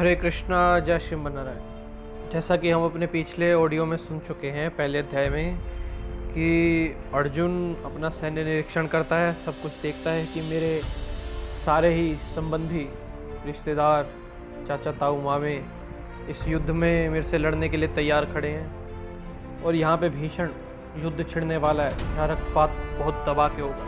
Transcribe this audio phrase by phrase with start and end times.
[0.00, 4.76] हरे कृष्णा, जय श्री नारायण जैसा कि हम अपने पिछले ऑडियो में सुन चुके हैं,
[4.76, 5.58] पहले अध्याय में,
[6.30, 10.80] कि अर्जुन अपना सैन्य निरीक्षण करता है, सब कुछ देखता है कि मेरे
[11.66, 12.88] सारे ही संबंधी
[13.46, 14.06] रिश्तेदार,
[14.68, 15.54] चाचा, ताऊ, मामे
[16.28, 18.70] इस युद्ध में मेरे से लड़ने के लिए तैयार खड़े हैं।
[19.62, 20.48] और यहाँ पे भीषण
[20.96, 23.84] युद्ध छिड़ने वाला है, यहाँ रक्तपात बहुत दबा के होगा।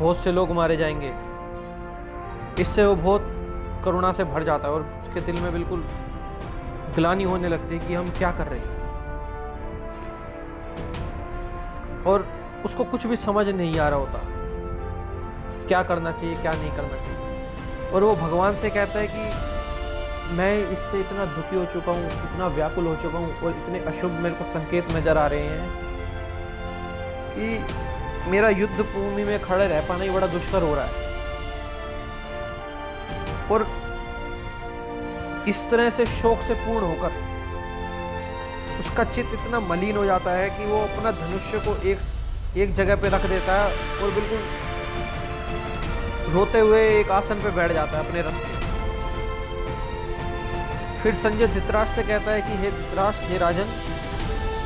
[0.00, 1.12] बहुत से लोग मारे जाएँगे।
[2.62, 3.29] इससे वो बहुत
[3.84, 5.84] करुणा से भर जाता है और उसके दिल में बिल्कुल
[6.96, 8.78] ग्लानी होने लगती है कि हम क्या कर रहे हैं।
[12.06, 12.26] और
[12.64, 14.18] उसको कुछ भी समझ नहीं आ रहा होता,
[15.68, 20.52] क्या करना चाहिए, क्या नहीं करना चाहिए। और वो भगवान से कहता है कि मैं
[20.72, 24.34] इससे इतना दुखी हो चुका हूँ, इतना व्याकुल हो चुका हूँ और इतने अशुभ मेरे
[24.34, 25.68] को संकेत नज़र आ रहे हैं
[27.34, 31.09] कि मेरा युद्ध भूमि में खड़े रह पाना ही बड़ा दुष्कर हो रहा है।
[33.52, 33.66] और
[35.48, 37.12] इस तरह से शोक से पूर्ण होकर
[38.80, 41.98] उसका चित्त इतना मलिन हो जाता है कि वो अपना धनुष्य को एक
[42.56, 43.66] एक जगह पे रख देता है
[44.02, 44.40] और बिल्कुल
[46.34, 48.58] रोते हुए एक आसन पे बैठ जाता है अपने रथ पे।
[51.02, 53.70] फिर संजय धित्राष्ट्र से कहता है कि, हे धृतराष्ट्र, हे राजन,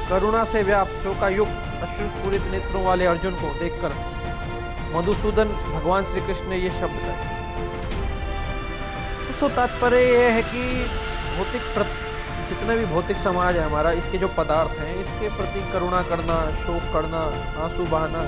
[0.09, 3.95] करुणा से व्याप्त शोकायुक्त अश्रुपूरित नेत्रों वाले अर्जुन को देखकर
[4.97, 7.34] मधुसूदन भगवान श्री कृष्ण ने ये शब्द कहे।
[9.45, 10.61] तो तात्पर्य यह है कि
[11.37, 11.65] भौतिक
[12.49, 16.87] जितना भी भौतिक समाज है हमारा, इसके जो पदार्थ हैं, इसके प्रति करुणा करना, शोक
[16.93, 17.21] करना,
[17.65, 18.23] आँसू बहाना,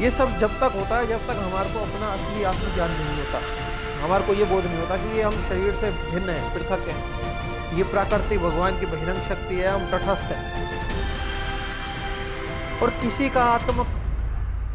[0.00, 3.42] ये सब जब तक होता है, जब तक हमारे को अपना असली आत्मज्ञान नहीं होता।
[4.02, 7.76] हमारे को ये बोध नहीं होता कि ये हम शरीर से भिन्न हैं, पृथक हैं।
[7.76, 10.42] ये प्राकृतिक भगवान की बहिरंग शक्ति है, हम तटस्थ हैं।
[12.82, 13.86] और किसी का आत्म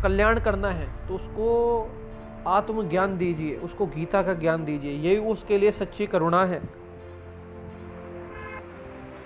[0.04, 1.46] कल्याण करना है तो उसको
[2.48, 6.62] आत्मज्ञान दीजिए, उसको गीता का ज्ञान दीजिए, यही उसके लिए सच्ची करुणा है।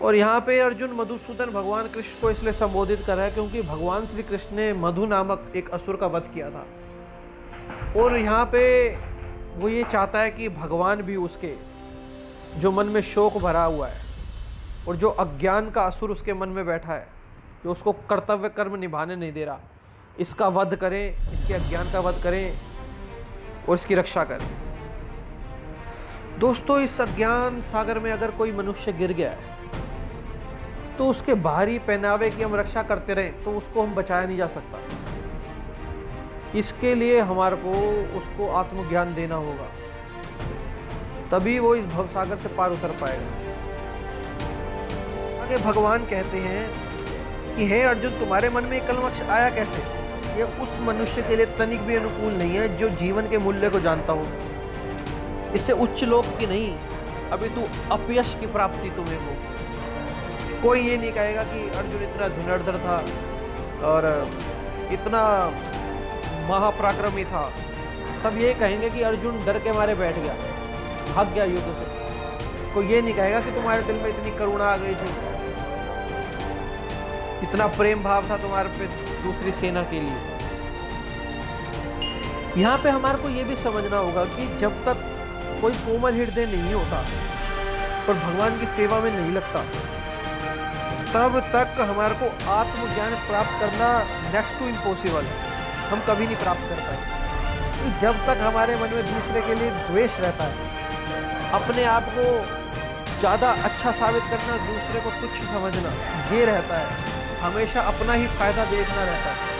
[0.02, 4.06] और यहाँ पे अर्जुन मधुसूदन भगवान कृष्ण को इसलिए संबोधित कर रहा है क्योंकि भगवान
[4.06, 6.66] श्री कृष्ण ने मधु नामक एक असुर का वध किया था।
[7.97, 8.62] और यहाँ पे
[9.57, 11.53] वो ये चाहता है कि भगवान भी उसके,
[12.57, 14.00] जो मन में शोक भरा हुआ है
[14.88, 17.07] और जो अज्ञान का असुर उसके मन में बैठा है,
[17.63, 19.59] जो उसको कर्तव्य कर्म निभाने नहीं दे रहा,
[20.19, 22.69] इसका वध करें, इसके अज्ञान का वध करें
[23.69, 24.41] और इसकी रक्षा कर।
[26.40, 29.57] दोस्तों, इस अज्ञान सागर में अगर कोई मनुष्य गिर गया है
[30.97, 34.47] तो उसके बाहरी पहनावे की हम रक्षा करते रहे तो उसको हम बचाया नहीं जा
[34.47, 34.80] सकता।
[36.59, 37.72] इसके लिए हमारे को
[38.18, 39.68] उसको आत्मज्ञान देना होगा।
[41.31, 43.28] तभी वो इस भव सागर से पार उतर पाएगा।
[45.44, 49.99] आगे भगवान कहते हैं कि, हे अर्जुन, तुम्हारे मन में कलमक्ष आया कैसे?
[50.38, 53.79] ये उस मनुष्य के लिए तनिक भी अनुकूल नहीं है जो जीवन के मूल्य को
[53.79, 54.25] जानता हो।
[55.56, 56.69] इससे उच्च लोक की नहीं
[57.31, 62.78] अभी तू अपयश की प्राप्ति तुम्हें हो। कोई ये नहीं कहेगा कि अर्जुन इतना धुनर्धर
[62.78, 62.97] था
[63.88, 64.07] और
[64.91, 65.22] इतना
[66.50, 67.44] महापराक्रमी था।
[68.23, 70.34] सब ये कहेंगे कि अर्जुन डर के मारे बैठ गया
[71.09, 71.85] भाग गया युद्ध से।
[72.73, 75.12] कोई ये नहीं कहेगा कि तुम्हारे दिल में इतनी करुणा आ गई थी।
[77.44, 78.88] इतना प्रेम भाव था तुम्हारे पे
[79.24, 80.19] दूसरी सेना के लिए।
[82.57, 85.03] यहाँ पे हमारे को ये भी समझना होगा कि जब तक
[85.62, 86.97] कोई कोमल हृदय नहीं होता
[88.07, 89.63] और भगवान की सेवा में नहीं लगता,
[91.13, 93.90] तब तक हमारे को आत्मज्ञान प्राप्त करना
[94.34, 95.38] नेक्स्ट टू इम्पॉसिबल है।
[95.90, 97.00] हम कभी नहीं प्राप्त कर पाए।
[98.01, 100.68] जब तक हमारे मन में दूसरे के लिए द्वेष रहता है,
[101.53, 102.25] अपने आप को
[103.19, 105.90] ज़्यादा अच्छा साबित करना, दूसरे को तुच्छ समझना,
[106.31, 109.57] ये रहता है। हमेशा अपना ही फ़ायदा देखना रहता है।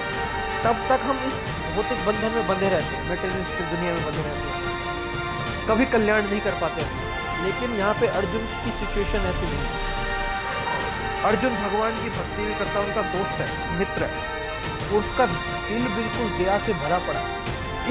[0.64, 1.36] तब तक हम इस
[1.76, 6.42] भौतिक बंधन में बंधे रहते हैं मेटेरियलिस्टिक दुनिया में बंधे रहते हैं। कभी कल्याण नहीं
[6.42, 6.86] कर पाते
[7.44, 9.88] लेकिन यहाँ पे अर्जुन की सिचुएशन ऐसी नहीं है।
[11.26, 14.28] अर्जुन भगवान की भक्ति भी करता, उनका दोस्त है, मित्र है
[15.00, 17.24] उसका दिल बिल्कुल दया से भरा पड़ा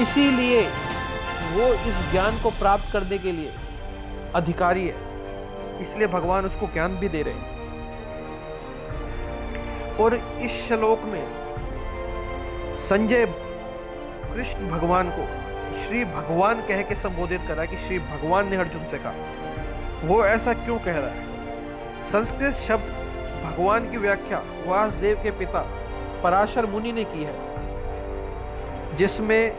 [0.01, 0.61] इसीलिए
[1.51, 3.51] वो इस ज्ञान को प्राप्त करने के लिए
[4.35, 7.58] अधिकारी है। इसलिए भगवान उसको ज्ञान भी दे रहे हैं।
[9.99, 11.23] और इस श्लोक में
[12.77, 13.25] संजय
[14.33, 15.25] कृष्ण भगवान को
[15.79, 20.53] श्री भगवान कह के संबोधित करा कि श्री भगवान ने अर्जुन से कहा, वो ऐसा
[20.53, 22.03] क्यों कह रहा है?
[22.03, 22.89] संस्कृत शब्द
[23.43, 25.61] भगवान की व्याख्या वासुदेव के पिता
[26.23, 29.53] पराशर मुनि ने की है, जिसमें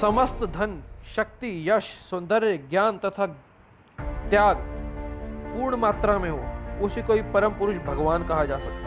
[0.00, 0.82] समस्त धन,
[1.16, 3.26] शक्ति, यश, सौंदर्य, ज्ञान तथा
[4.30, 4.56] त्याग
[5.56, 6.40] पूर्ण मात्रा में हो,
[6.86, 8.85] उसी को ही परम पुरुष भगवान कहा जा सकता है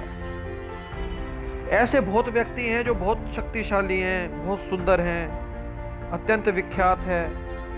[1.69, 5.50] ऐसे बहुत व्यक्ति हैं जो बहुत शक्तिशाली हैं, बहुत सुंदर हैं,
[6.12, 7.30] अत्यंत विख्यात है,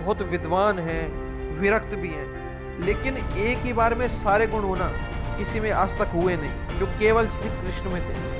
[0.05, 1.11] बहुत विद्वान हैं,
[1.59, 2.41] विरक्त भी हैं।
[2.85, 4.91] लेकिन एक ही बार में सारे गुण होना
[5.37, 8.31] किसी में आज तक हुए नहीं, जो केवल श्री कृष्ण में थे।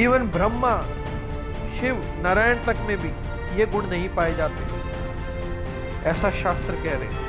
[0.00, 0.82] इवन ब्रह्मा,
[1.80, 3.08] शिव, नारायण तक में भी
[3.60, 4.64] ये गुण नहीं पाए जाते।
[6.08, 7.28] ऐसा शास्त्र कह रहे हैं।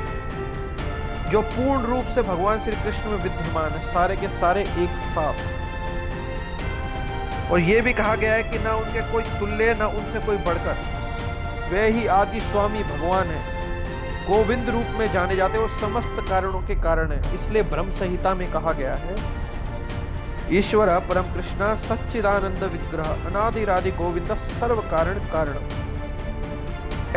[1.32, 5.69] जो पूर्ण रूप से भगवान श्री कृष्ण में विद्यमान है, सारे के सारे एक साथ।
[7.52, 10.76] और ये भी कहा गया है कि ना उनके कोई तुल्य, ना उनसे कोई बढ़कर।
[11.72, 13.58] वे ही आदि स्वामी भगवान है।
[14.28, 18.52] गोविंद रूप में जाने जाते वो समस्त कारणों के कारण है। इसलिए ब्रह्म संहिता में
[18.52, 19.16] कहा गया है,
[20.52, 25.58] ईश्वर परम कृष्ण सच्चिदानंद विग्रह, अनादिरादि गोविंद सर्व कारण कारण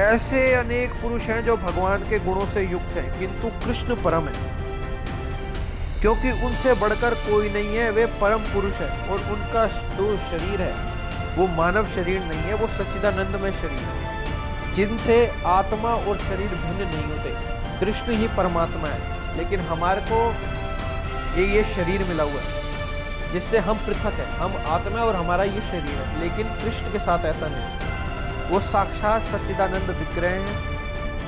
[0.00, 4.61] ऐसे अनेक पुरुष हैं जो भगवान के गुणों से युक्त हैं, किंतु कृष्ण परम है।
[6.02, 10.74] क्योंकि उनसे बढ़कर कोई नहीं है, वे परम पुरुष है और उनका जो शरीर है,
[11.36, 15.16] वो मानव शरीर नहीं है, वो सच्चिदानंद में शरीर है। जिनसे
[15.46, 17.34] आत्मा और शरीर भिन्न नहीं होते,
[17.80, 20.18] कृष्ण ही परमात्मा है, लेकिन हमारे को
[21.40, 25.60] ये ये शरीर मिला हुआ है, जिससे हम पृथक है, हम आत्मा और हमारा ये
[25.60, 30.56] शरीर है, लेकिन कृष्ण के साथ ऐसा नहीं। वो साक्षात सच्चिदानंद विग्रह हैं,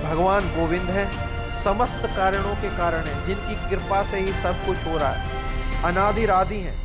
[0.05, 1.34] भगवान गोविंद है
[1.65, 5.31] समस्त कारणों के कारण है, जिनकी कृपा से ही सब कुछ हो रहा है।
[5.85, 6.85] अनादि राधि हैं।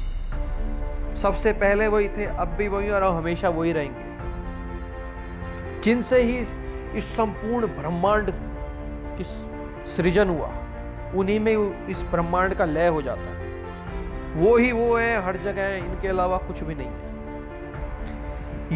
[1.15, 4.09] सबसे पहले वही थे, अब भी वही और हमेशा वही रहेंगे।
[5.81, 6.37] जिनसे ही
[6.97, 8.31] इस संपूर्ण ब्रह्मांड
[9.17, 9.23] की
[9.91, 10.47] सृजन हुआ,
[11.15, 13.63] उन्हीं में इस ब्रह्मांड का लय हो जाता है।
[14.35, 17.09] वो ही वो है, हर जगह है, इनके अलावा कुछ भी नहीं है।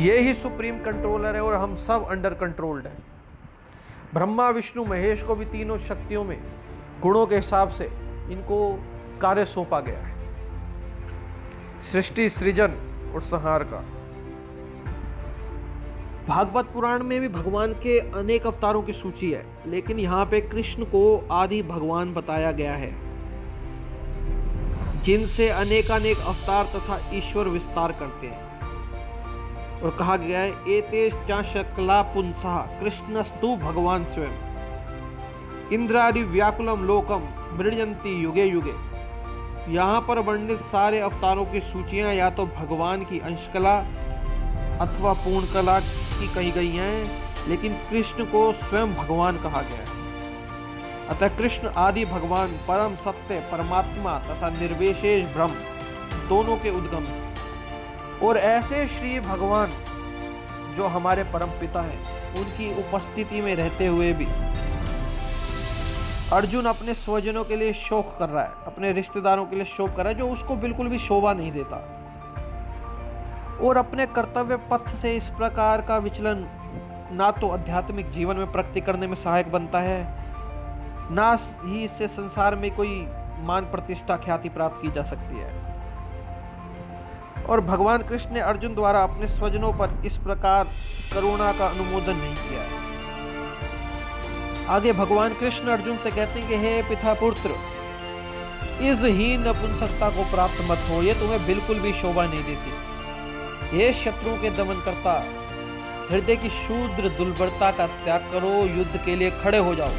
[0.01, 3.12] ये ही सुप्रीम कंट्रोलर है और हम सब अंडर कंट्रोल्ड है।
[4.13, 6.37] ब्रह्मा, विष्णु, महेश को भी तीनों शक्तियों में,
[7.01, 7.85] गुणों के हिसाब से
[8.31, 8.57] इनको
[9.21, 10.13] कार्य सौंपा गया है।
[11.83, 12.75] सृष्टि, सृजन
[13.15, 13.83] और संहार का।
[16.27, 20.83] भागवत पुराण में भी भगवान के अनेक अवतारों की सूची है, लेकिन यहाँ पे कृष्ण
[20.83, 22.91] को आदि भगवान बताया गया है,
[25.01, 28.52] जिनसे अनेकानेक अवतार तथा ईश्वर विस्तार करते हैं।
[29.83, 31.13] और कहा गया है एतेश
[31.53, 37.27] शकला पुंसा कृष्णस्तु भगवान स्वयं। इंद्रादि व्याकुलम लोकम
[37.57, 38.75] मृजंती युगे युगे।
[39.73, 43.75] यहाँ पर वर्णित सारे अवतारों की सूचियाँ या तो भगवान की अंशकला
[44.81, 51.07] अथवा पूर्ण कला की कही गई हैं, लेकिन कृष्ण को स्वयं भगवान कहा गया है।
[51.07, 55.53] अतः कृष्ण आदि भगवान परम सत्य, परमात्मा तथा निर्विशेष ब्रह्म,
[56.29, 57.22] दोनों के उद्गम हैं।
[58.23, 59.69] और ऐसे श्री भगवान
[60.77, 61.99] जो हमारे परम पिता हैं,
[62.33, 64.25] उनकी उपस्थिति में रहते हुए भी
[66.33, 70.03] अर्जुन अपने स्वजनों के लिए शोक कर रहा है, अपने रिश्तेदारों के लिए शोक कर
[70.03, 71.77] रहा है, जो उसको बिल्कुल भी शोभा नहीं देता।
[73.61, 76.45] और अपने कर्तव्य पथ से इस प्रकार का विचलन
[77.11, 80.01] ना तो आध्यात्मिक जीवन में प्रगति करने में सहायक बनता है,
[81.11, 83.05] ना ही इससे संसार में कोई
[83.41, 85.51] मान प्रतिष्ठा ख्याति प्राप्त की जा सकती है।
[87.49, 90.63] और भगवान कृष्ण ने अर्जुन द्वारा अपने स्वजनों पर इस प्रकार
[91.13, 92.83] करुणा का अनुमोदन नहीं किया
[94.69, 97.49] आगे भगवान कृष्ण अर्जुन से कहते हैं कि, हे पिता पुत्र,
[98.81, 102.71] इस ही नपुंसकता को प्राप्त मत हो, ये तुम्हें बिल्कुल भी शोभा नहीं देती।
[103.77, 105.25] हे शत्रुओं के दमन करता
[106.11, 109.91] हृदय की शूद्र दुर्बलता का त्याग करो, युद्ध के लिए खड़े हो जाओ।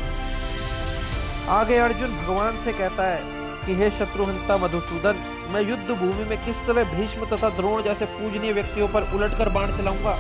[1.49, 3.21] आगे अर्जुन भगवान से कहता है
[3.67, 8.53] कि, हे शत्रुहंता मधुसूदन मैं युद्ध भूमि में किस तरह भीष्म तथा द्रोण जैसे पूजनीय
[8.53, 10.15] व्यक्तियों पर उलटकर बाण चलाऊँगा?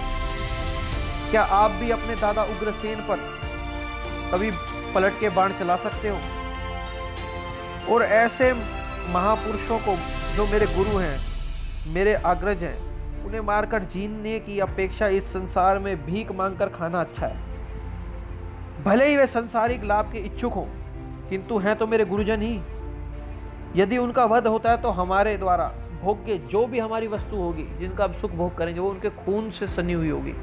[1.31, 3.21] क्या आप भी अपने दादा उग्रसेन पर
[4.33, 4.50] कभी
[4.95, 6.19] पलट के बाण चला सकते हो?
[7.95, 8.53] और ऐसे
[9.12, 9.97] महापुरुषों को
[10.37, 11.19] जो मेरे गुरु हैं,
[11.95, 12.76] मेरे अग्रज हैं,
[13.25, 19.17] उन्हें मारकर जीने की अपेक्षा इस संसार में भीख मांगकर खाना अच्छा है। भले ही
[19.17, 20.67] वे संसारिक लाभ के इच्छुक हों,
[21.29, 22.59] किंतु हैं तो मेरे गुरुजन ही।
[23.76, 28.04] यदि उनका वध होता है तो हमारे द्वारा भोग्य जो भी हमारी वस्तु होगी, जिनका
[28.04, 30.35] हम सुख भोग करेंगे, वो उनके खून से सनी हुई होगी।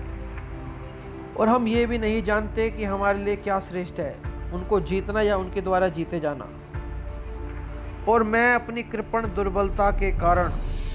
[1.38, 4.16] और हम ये भी नहीं जानते कि हमारे लिए क्या श्रेष्ठ है,
[4.54, 6.48] उनको जीतना या उनके द्वारा जीते जाना।
[8.12, 10.52] और मैं अपनी कृपण दुर्बलता के कारण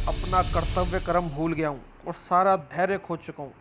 [0.09, 3.53] अपना कर्तव्य कर्म भूल गया हूँ और सारा धैर्य खो चुका हूँ।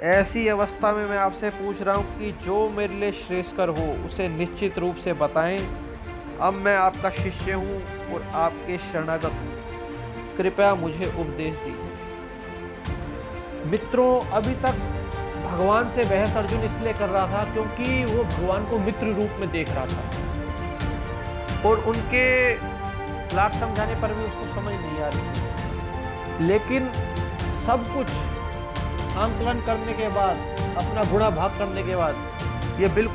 [0.00, 4.28] ऐसी अवस्था में मैं आपसे पूछ रहा हूँ कि जो मेरे लिए श्रेष्ठकर हो, उसे
[4.28, 5.58] निश्चित रूप से बताएँ
[6.40, 7.76] अब मैं आपका शिष्य हूँ
[8.14, 11.92] और आपके शरणागत हूँ। कृपया मुझे उपदेश दीजिए।
[13.66, 14.74] मित्रों, अभी तक
[15.44, 19.50] भगवान से बहस अर्जुन इसलिए कर रहा था क्योंकि वो भगवान को मित्र रूप में
[19.50, 20.02] देख रहा था।
[21.68, 22.54] और उनके
[23.36, 26.88] लाख समझाने पर भी उसको समझ नहीं आ रही लेकिन
[27.66, 28.06] सब कुछ
[29.16, 30.36] आंकलन करने के बाद,
[30.76, 32.14] अपना गुणा भाग करने के बाद,
[32.80, 33.12] ये बिल्कुल